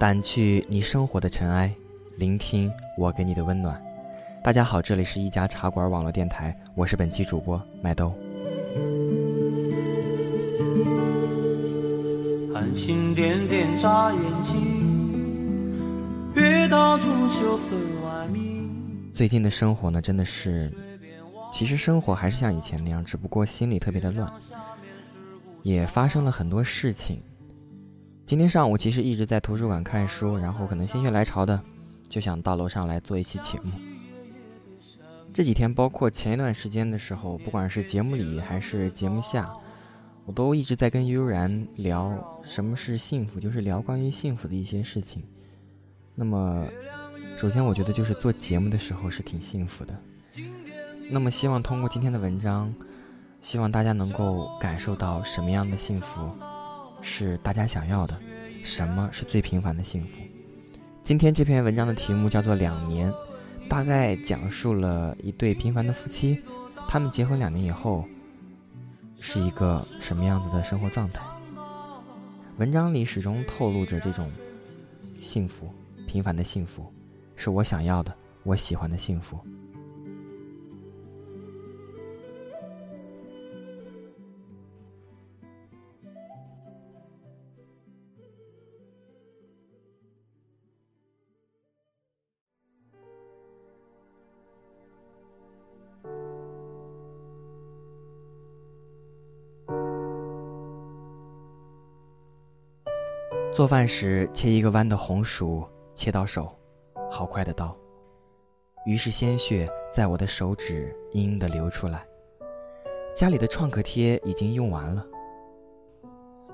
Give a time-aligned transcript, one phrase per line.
[0.00, 1.70] 掸去你生活的尘埃，
[2.16, 3.78] 聆听我给你的温暖。
[4.42, 8.10] 大家好，这里是一家茶馆网络电台，我是本期主播麦兜。
[12.50, 15.68] 繁星点点眨眼睛，
[16.34, 19.10] 月到中秋分外明。
[19.12, 20.72] 最近的生活呢，真的是，
[21.52, 24.26] 其实生活还是像以前那样，只不过心里特别的乱，
[25.62, 27.22] 也发生了很多事情。
[28.30, 31.60] 今天上午其实一直在图书馆看书，然后可能心血来潮的，
[32.08, 33.72] 就想到楼上来做一期节目。
[35.34, 39.52] 这几天，包括前一段时间的时候，不管是节目里还是节目下，
[40.26, 45.24] 我都一直在跟悠然聊什么是幸福，就是聊关于幸福的一些事情。
[46.14, 46.68] 那么，
[47.36, 50.00] 首先我觉得就是做节目的时候是挺幸福的。
[51.10, 52.72] 那么，希望通过今天的文章，
[53.42, 56.30] 希望大家能够感受到什么样的幸福。
[57.02, 58.14] 是大家想要的，
[58.62, 60.18] 什么是最平凡的幸福？
[61.02, 63.10] 今天这篇文章的题目叫做《两年》，
[63.68, 66.40] 大概讲述了一对平凡的夫妻，
[66.88, 68.04] 他们结婚两年以后
[69.18, 71.20] 是一个什么样子的生活状态。
[72.58, 74.30] 文章里始终透露着这种
[75.18, 75.72] 幸福，
[76.06, 76.92] 平凡的幸福，
[77.34, 79.38] 是我想要的，我喜欢的幸福。
[103.60, 105.62] 做饭时切一个弯的红薯，
[105.94, 106.50] 切到手，
[107.10, 107.76] 好快的刀。
[108.86, 112.02] 于是鲜血在我的手指嘤嘤的流出来。
[113.14, 115.04] 家里的创可贴已经用完了，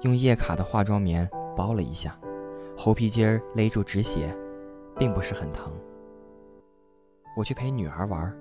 [0.00, 2.18] 用叶卡的化妆棉包了一下，
[2.76, 4.36] 猴皮筋儿勒住止血，
[4.98, 5.72] 并不是很疼。
[7.36, 8.36] 我去陪女儿玩，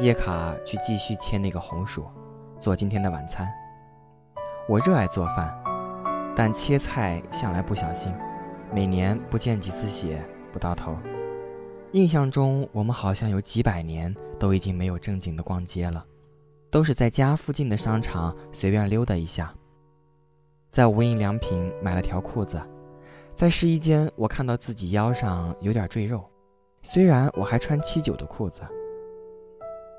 [0.00, 2.04] 叶卡去继续切那个红薯，
[2.58, 3.48] 做今天的晚餐。
[4.68, 5.61] 我热爱做饭。
[6.34, 8.12] 但切菜向来不小心，
[8.72, 10.96] 每年不见几次血不到头。
[11.92, 16.04] 印象中，我们好像有几百年都已经没有正经的逛街了，
[16.70, 19.52] 都是在家附近的商场随便溜达一下。
[20.70, 22.58] 在无印良品买了条裤子，
[23.36, 26.24] 在试衣间我看到自己腰上有点赘肉，
[26.80, 28.62] 虽然我还穿七九的裤子，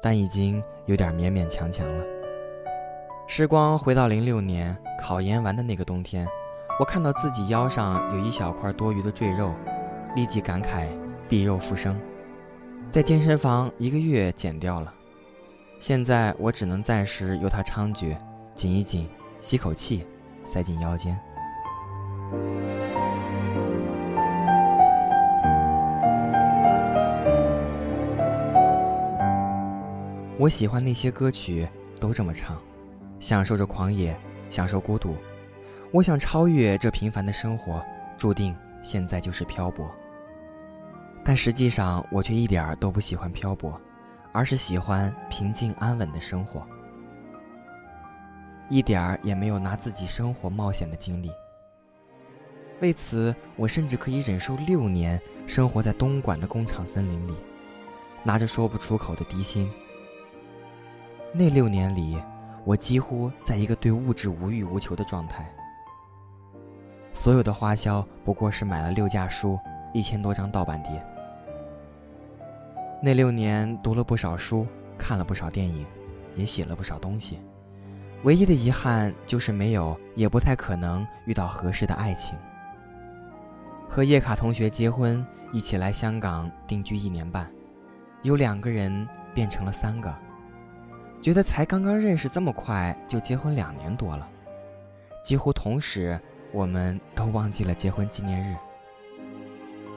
[0.02, 2.04] 但已经有点勉勉强强了。
[3.25, 6.28] 时光回到零六年考研完的那个冬天，
[6.79, 9.53] 我看到自己腰上有一小块多余的赘肉，
[10.16, 10.88] 立即感慨
[11.28, 12.00] 避肉复生，
[12.91, 14.94] 在健身房一个月减掉了。
[15.79, 18.16] 现在我只能暂时由它猖獗，
[18.53, 19.09] 紧一紧，
[19.41, 20.05] 吸口气，
[20.45, 21.17] 塞进腰间。
[30.38, 31.67] 我喜欢那些歌曲，
[32.00, 32.57] 都这么唱。
[33.23, 34.13] 享受着狂野，
[34.50, 35.16] 享受孤独。
[35.91, 37.81] 我想超越这平凡的生活，
[38.17, 39.89] 注定现在就是漂泊。
[41.23, 43.79] 但实际上，我却一点儿都不喜欢漂泊，
[44.34, 46.67] 而是喜欢平静安稳的生活。
[48.67, 51.31] 一点儿也没有拿自己生活冒险的经历。
[52.81, 55.17] 为此，我甚至可以忍受六年
[55.47, 57.34] 生活在东莞的工厂森林里，
[58.22, 59.72] 拿着说不出口的低薪。
[61.31, 62.22] 那六年里。
[62.66, 65.46] 我几乎在一个对物质无欲无求的状态，
[67.13, 69.59] 所有的花销不过是买了六架书、
[69.94, 71.06] 一千多张盗版碟。
[73.02, 74.66] 那六年读了不少书，
[74.97, 75.85] 看了不少电影，
[76.35, 77.38] 也写了不少东西，
[78.23, 82.38] 唯一的遗憾就是没有，也不太可能遇到合适的爱情。
[83.90, 87.52] 和叶卡同学结婚，一起来香港定居一年半，
[88.22, 90.16] 由两个人变成了三个。
[91.23, 94.29] 觉得才刚刚认识这么快就结婚两年多了，
[95.23, 96.20] 几乎同时
[96.52, 98.53] 我们都忘记了结婚纪念日。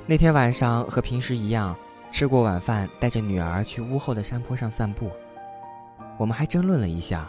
[0.06, 1.76] 那天晚上和平时一样，
[2.12, 5.10] 吃过晚饭，带着女儿去屋后的山坡上散步。
[6.16, 7.28] 我们还争论了一下，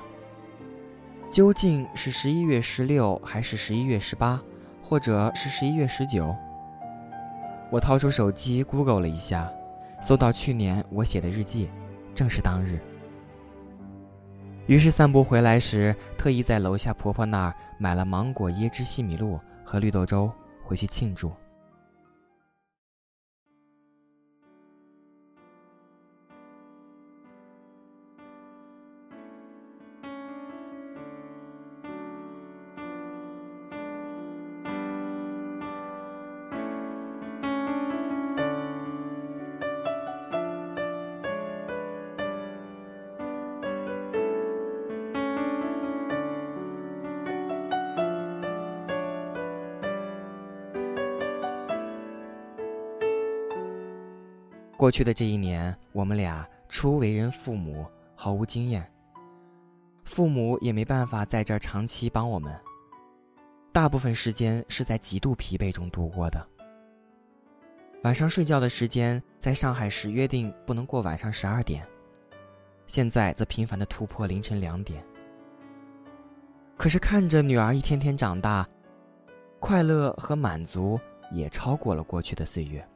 [1.32, 4.40] 究竟是十一月十六还是十一月十八，
[4.84, 6.36] 或者是十一月十九。
[7.72, 9.52] 我掏出手机 Google 了一下，
[10.00, 11.68] 搜到去年我写的日记，
[12.14, 12.80] 正是当日。
[14.68, 20.30] 于是散步回来时，特意在楼下婆婆那儿买了芒果椰汁西米露和绿豆粥
[20.62, 21.32] 回去庆祝。
[54.78, 57.84] 过去的这一年，我们俩初为人父母，
[58.16, 58.88] 毫无经验，
[60.06, 62.56] 父母也没办法在这长期帮我们。
[63.72, 66.48] 大部分时间是在极度疲惫中度过的。
[68.04, 71.84] 晚上睡觉的时间，在上海时约定不能过晚上十二点，
[72.86, 75.04] 现在则频繁的突破凌晨两点。
[76.78, 78.68] 可是看着女儿一天天长大，
[79.60, 81.00] 快乐和满足
[81.32, 82.88] 也超过了过去的岁月。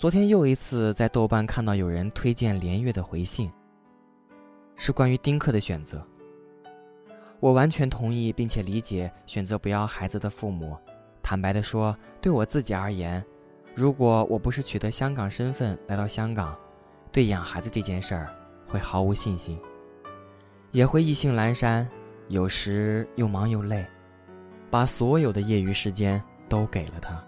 [0.00, 3.52] 昨天又一次在豆瓣看到有人推荐连月的回信，
[4.74, 6.02] 是关于丁克的选择。
[7.38, 10.74] 我完全同意并且理解选择不要孩子的父母。
[11.22, 13.22] 坦白的说，对我自己而言，
[13.74, 16.56] 如果我不是取得香港身份来到香港，
[17.12, 18.34] 对养孩子这件事儿
[18.66, 19.60] 会毫无信心，
[20.70, 21.86] 也会意兴阑珊，
[22.28, 23.86] 有时又忙又累，
[24.70, 27.22] 把所有的业余时间都给了他。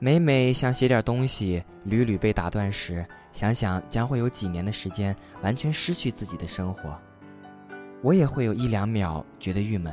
[0.00, 6.96] 每每想写点东西，屡屡被打断时，想想将会有几年的时间完全失去自己的生活，
[8.00, 9.92] 我也会有一两秒觉得郁闷。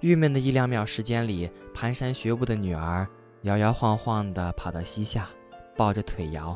[0.00, 3.08] 郁闷的一两秒时间里，蹒跚学步的女儿
[3.42, 5.30] 摇摇晃晃地跑到膝下，
[5.74, 6.54] 抱着腿摇，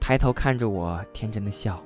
[0.00, 1.80] 抬头看着我，天真的笑。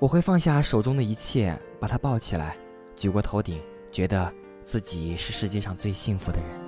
[0.00, 2.56] 我会放下手中的一切，把她抱起来，
[2.96, 3.62] 举过头顶，
[3.92, 4.34] 觉得
[4.64, 6.65] 自己是世界上最幸福的人。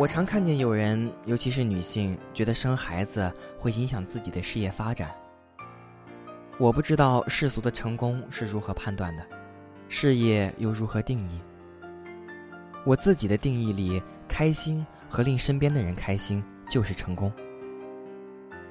[0.00, 5.14] 我常看见有人，尤其是女性，觉得生孩子会影响自己的事业发展。
[6.56, 9.26] 我不知道世俗的成功是如何判断的，
[9.90, 11.38] 事业又如何定义？
[12.86, 17.30] 我自己的定义里，开心和令身边的人开心就是成功。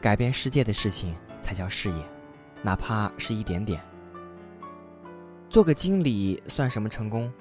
[0.02, 2.04] 改变世界的事情才叫事业，
[2.64, 3.80] 哪怕是一点点。
[5.48, 7.32] 做个经理算什么成功？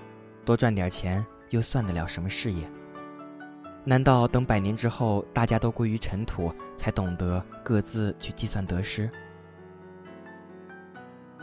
[0.45, 2.71] 多赚点钱又算得了什么事业？
[3.89, 9.11] 难道等百年之后，大家都归于尘土，才懂得各自去计算得失？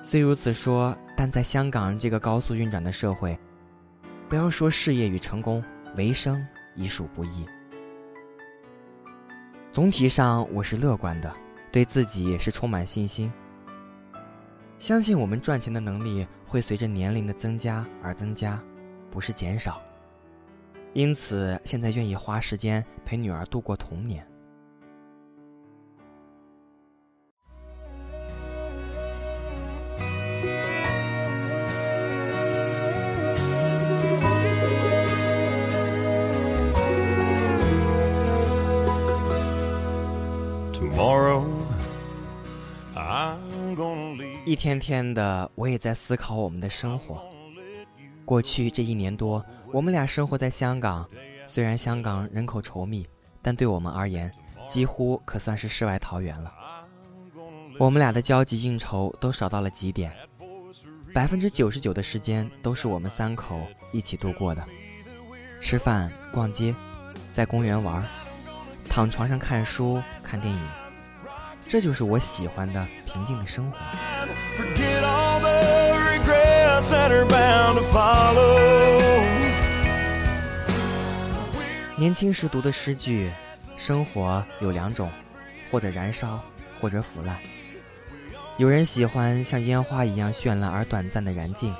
[0.03, 3.35] 虽如此说，但在香港这个高速运转的社会，
[4.29, 5.63] 不要说事业与成功，
[5.95, 6.45] 维生
[6.75, 7.47] 已属不易。
[9.73, 11.35] 总体上，我是乐观的，
[11.71, 13.33] 对自己是充满信心，
[14.77, 18.61] 相信我们赚钱的能力会随着年龄的增加而增加，
[19.09, 19.81] 不是减少。
[20.95, 24.25] 因此，现在愿意花时间陪女儿度过童年。
[44.45, 47.34] 一天天的，我也在思考我们的生活。
[48.25, 49.45] 过去这一年多。
[49.71, 51.07] 我们俩生活在香港，
[51.47, 53.07] 虽然香港人口稠密，
[53.41, 54.31] 但对我们而言，
[54.67, 56.51] 几乎可算是世外桃源了。
[57.77, 60.11] 我们俩的交际应酬都少到了极点，
[61.13, 63.59] 百分之九十九的时间都是我们三口
[63.91, 64.65] 一起度过的：
[65.59, 66.73] 吃饭、逛街，
[67.33, 68.01] 在公园玩，
[68.89, 70.61] 躺床上看书、看电影。
[71.67, 73.77] 这就是我喜欢的平静的生活。
[81.97, 83.31] 年轻时读的诗句
[83.75, 85.09] ：“生活有两种，
[85.71, 86.39] 或者燃烧，
[86.79, 87.35] 或者腐烂。”
[88.57, 91.73] 有人喜欢像烟花一样绚烂而短暂的燃尽，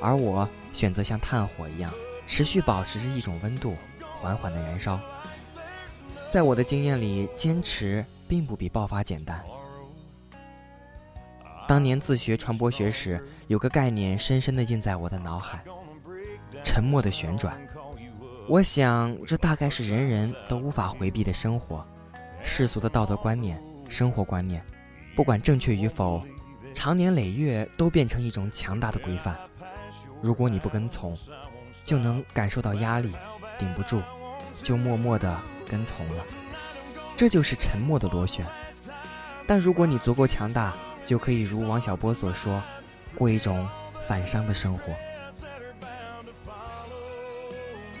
[0.00, 1.92] 而我选择像炭火一样，
[2.26, 3.76] 持续保持着一种温度，
[4.12, 5.00] 缓缓的燃烧。
[6.30, 9.42] 在我的经验里，坚持并不比爆发简单。
[11.72, 15.64] 当年自学传播学时，有个概念深深的印在我的脑海：
[16.62, 17.58] 沉默的旋转。
[18.46, 21.82] 我想，这大概是人人都无法回避的生活，
[22.42, 24.62] 世俗的道德观念、生活观念，
[25.16, 26.22] 不管正确与否，
[26.74, 29.34] 长年累月都变成一种强大的规范。
[30.20, 31.16] 如果你不跟从，
[31.86, 33.14] 就能感受到压力，
[33.58, 34.02] 顶不住，
[34.62, 36.22] 就默默地跟从了。
[37.16, 38.44] 这就是沉默的螺旋。
[39.46, 42.62] 但如果你足够强大，就可以如王小波所说，
[43.14, 43.68] 过一种
[44.06, 44.92] 反伤的生活。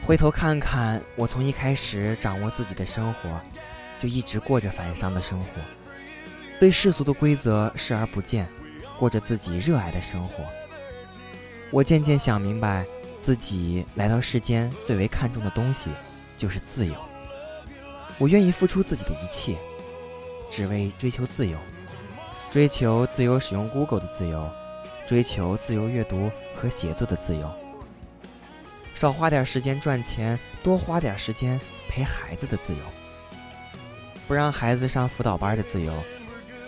[0.04, 3.40] 回头看看，我从一开始掌握自己的生活，
[3.98, 5.46] 就一直过着反伤的生活，
[6.58, 8.48] 对世俗的规则视而不见，
[8.98, 10.44] 过着自己热爱的生活。
[11.70, 12.84] 我渐渐想明白，
[13.20, 15.88] 自己来到世间最为看重的东西
[16.36, 16.94] 就是自由。
[18.18, 19.56] 我愿意付出自己的一切，
[20.50, 21.56] 只为追求自由，
[22.52, 24.46] 追求自由使用 Google 的自由，
[25.06, 27.50] 追求自由阅读和写作的自由，
[28.94, 32.80] 少花点时间赚钱，多花点时间陪孩子的自由，
[34.28, 35.94] 不让孩子上辅导班的自由，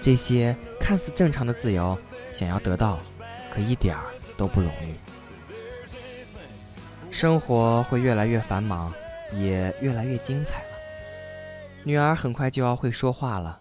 [0.00, 1.98] 这些看似正常的自由，
[2.32, 2.98] 想要得到，
[3.52, 4.04] 可一点儿
[4.38, 4.94] 都不容易。
[7.10, 8.90] 生活会越来越繁忙，
[9.34, 10.68] 也越来越精彩了。
[11.82, 13.60] 女儿很快就要会说话了，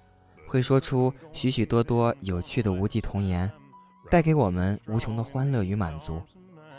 [0.54, 3.52] 会说出许许多多有趣的无际童言，
[4.12, 6.22] 带给我们无穷的欢乐与满足。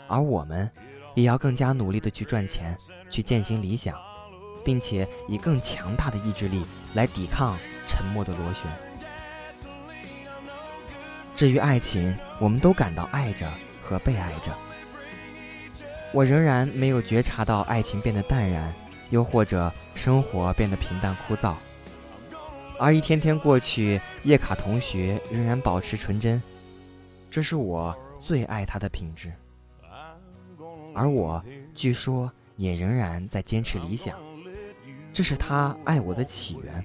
[0.07, 0.71] 而我们，
[1.13, 2.77] 也要更加努力的去赚钱，
[3.09, 3.93] 去践行理想，
[4.63, 8.71] 并且以更强大的意志力来抵抗沉默的螺旋。
[11.35, 13.51] 至于爱情，我们都感到爱着
[13.83, 14.53] 和被爱着。
[16.13, 18.73] 我仍然没有觉察到爱情变得淡然。
[19.09, 21.55] 又或者生活变得平淡枯燥，
[22.77, 26.41] 而一天天过去，叶卡同学仍然保持纯真，
[27.29, 29.31] 这是我最爱他的品质。
[30.93, 34.17] 而我据说也仍然在坚持理想，
[35.13, 36.83] 这是他爱我的起源。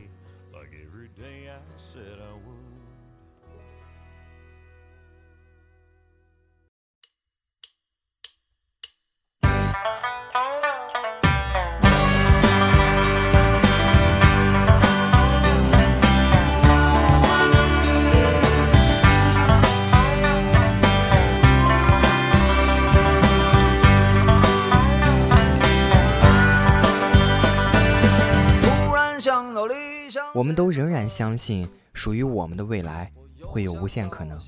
[30.34, 33.10] 我们都仍然相信，属于我们的未来
[33.42, 34.38] 会有无限可能，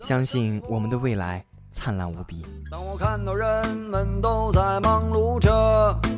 [0.00, 2.44] 相信我们的未来灿烂无比。
[2.70, 5.50] 当我看到人们都在忙碌着，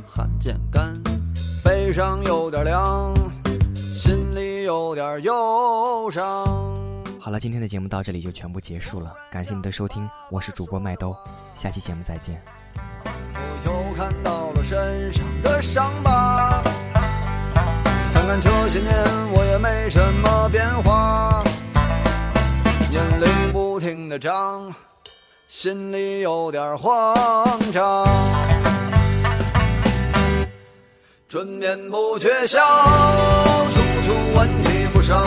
[0.06, 0.92] 汗渐干，
[1.64, 3.14] 背上有点凉，
[3.92, 6.46] 心里有点忧伤。
[7.20, 11.14] 好了，今天的节目到这里就全部结束了，感谢您的收听，我是主播麦兜，
[11.54, 12.42] 下期节目再见。
[13.04, 16.62] 我又看到了身上的伤疤。
[18.22, 18.94] 看看这些年，
[19.32, 21.42] 我也没什么变化，
[22.88, 24.72] 年龄不停的长，
[25.48, 28.06] 心里有点慌张。
[31.28, 32.60] 春眠不觉晓，
[33.72, 35.20] 处处问题不少，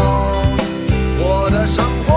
[1.20, 2.15] 我的生活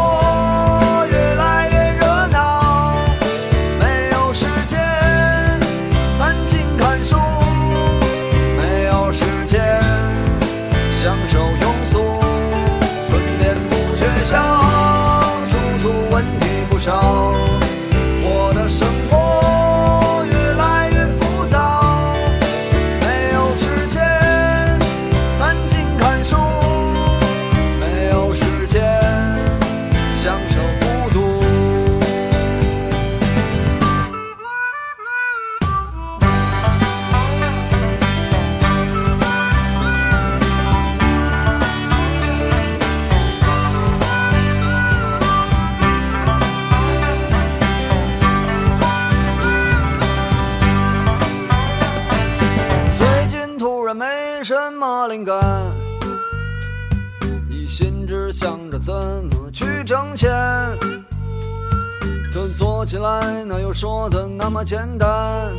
[62.88, 65.52] 起来哪有说的那么简单？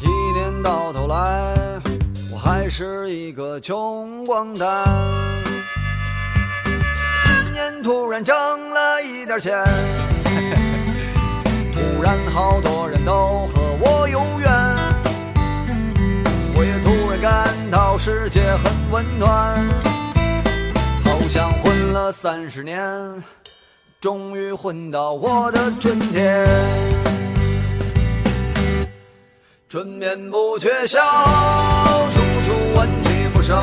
[0.00, 1.78] 一年到头来，
[2.30, 4.88] 我还是一个穷光蛋。
[7.22, 8.34] 今年突然挣
[8.70, 9.62] 了一点钱，
[11.74, 14.50] 突然好多人都和我有缘。
[16.56, 19.62] 我也突然感到世界很温暖，
[21.04, 22.80] 好像混了三十年，
[24.02, 26.44] 终于混到我的春天。
[29.68, 31.00] 春眠不觉晓，
[32.10, 33.62] 处处问题不少，